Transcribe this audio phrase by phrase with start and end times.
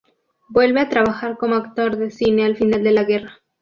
[0.49, 3.37] Vuelve a trabajar como actor de cine al final de la guerra.